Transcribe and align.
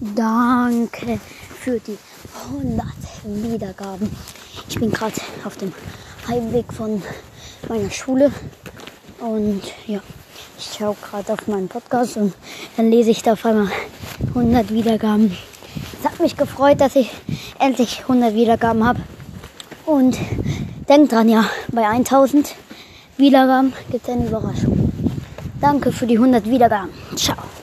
Danke 0.00 1.20
für 1.60 1.78
die 1.78 1.98
100 2.48 2.86
Wiedergaben. 3.24 4.10
Ich 4.66 4.78
bin 4.78 4.90
gerade 4.90 5.20
auf 5.44 5.58
dem 5.58 5.74
Heimweg 6.26 6.72
von 6.72 7.02
meiner 7.68 7.90
Schule 7.90 8.32
und 9.20 9.60
ja, 9.86 10.00
ich 10.58 10.72
schaue 10.78 10.96
gerade 11.02 11.34
auf 11.34 11.46
meinen 11.48 11.68
Podcast 11.68 12.16
und 12.16 12.32
dann 12.78 12.90
lese 12.90 13.10
ich 13.10 13.22
da 13.22 13.34
auf 13.34 13.44
einmal 13.44 13.70
100 14.28 14.72
Wiedergaben. 14.72 15.36
Es 16.00 16.10
hat 16.10 16.18
mich 16.18 16.34
gefreut, 16.34 16.80
dass 16.80 16.96
ich 16.96 17.10
endlich 17.58 18.00
100 18.00 18.34
Wiedergaben 18.34 18.86
habe. 18.86 19.00
Und 19.84 20.16
denkt 20.88 21.12
dran, 21.12 21.28
ja, 21.28 21.44
bei 21.68 21.86
1000 21.86 22.54
Wiedergaben 23.18 23.74
gibt 23.90 24.08
es 24.08 24.14
eine 24.14 24.26
Überraschung. 24.26 24.92
Danke 25.60 25.92
für 25.92 26.06
die 26.06 26.16
100 26.16 26.48
Wiedergaben. 26.48 26.90
Ciao. 27.16 27.59